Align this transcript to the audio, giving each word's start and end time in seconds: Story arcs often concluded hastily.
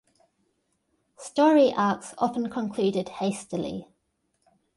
Story 1.17 1.71
arcs 1.77 2.15
often 2.17 2.49
concluded 2.49 3.07
hastily. 3.07 3.87